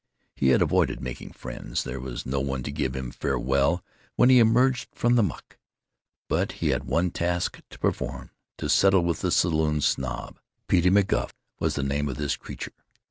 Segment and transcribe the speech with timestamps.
[0.35, 1.83] He had avoided making friends.
[1.83, 3.83] There was no one to give him farewell
[4.15, 5.59] when he emerged from the muck.
[6.27, 10.39] But he had one task to perform—to settle with the Saloon Snob.
[10.67, 11.29] Petey McGuff
[11.59, 12.73] was the name of this creature.